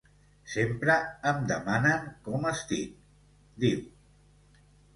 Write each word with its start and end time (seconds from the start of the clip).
Sempre 0.53 0.95
em 1.31 1.43
demanen 1.51 2.09
com 2.29 2.49
estic, 2.55 2.97
diu. 3.67 3.87